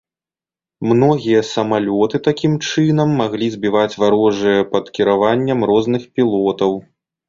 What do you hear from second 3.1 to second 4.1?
маглі збіваць